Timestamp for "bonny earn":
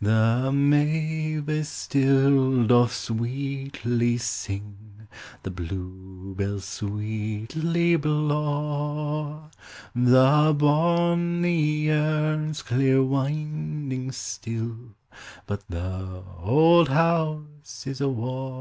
10.56-12.54